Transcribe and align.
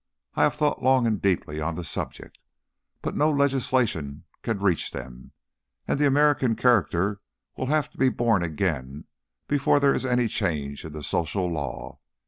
I 0.33 0.41
have 0.41 0.55
thought 0.55 0.81
long 0.81 1.05
and 1.05 1.21
deeply 1.21 1.61
on 1.61 1.75
the 1.75 1.83
subject. 1.83 2.39
But 3.03 3.15
no 3.15 3.29
legislation 3.29 4.23
can 4.41 4.57
reach 4.57 4.89
them, 4.89 5.31
and 5.87 5.99
the 5.99 6.07
American 6.07 6.55
character 6.55 7.21
will 7.55 7.67
have 7.67 7.87
to 7.91 7.99
be 7.99 8.09
born 8.09 8.41
again 8.41 9.03
before 9.47 9.79
there 9.79 9.93
is 9.93 10.03
any 10.03 10.27
change 10.27 10.85
in 10.85 10.93
the 10.93 11.03
social 11.03 11.45
law. 11.51 11.99